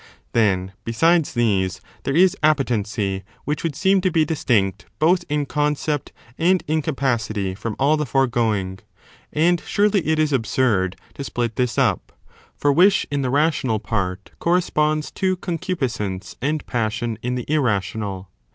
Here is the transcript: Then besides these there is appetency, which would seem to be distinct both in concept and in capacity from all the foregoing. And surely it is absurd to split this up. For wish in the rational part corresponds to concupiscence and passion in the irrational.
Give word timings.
Then 0.33 0.71
besides 0.83 1.31
these 1.35 1.79
there 2.05 2.15
is 2.15 2.35
appetency, 2.41 3.21
which 3.45 3.61
would 3.61 3.75
seem 3.75 4.01
to 4.01 4.09
be 4.09 4.25
distinct 4.25 4.85
both 4.97 5.23
in 5.29 5.45
concept 5.45 6.11
and 6.39 6.63
in 6.65 6.81
capacity 6.81 7.53
from 7.53 7.75
all 7.77 7.97
the 7.97 8.05
foregoing. 8.07 8.79
And 9.31 9.61
surely 9.63 9.99
it 10.07 10.17
is 10.17 10.33
absurd 10.33 10.95
to 11.13 11.23
split 11.23 11.55
this 11.55 11.77
up. 11.77 12.13
For 12.57 12.73
wish 12.73 13.05
in 13.11 13.21
the 13.21 13.29
rational 13.29 13.77
part 13.77 14.31
corresponds 14.39 15.11
to 15.11 15.35
concupiscence 15.37 16.35
and 16.41 16.65
passion 16.65 17.19
in 17.21 17.35
the 17.35 17.45
irrational. 17.47 18.31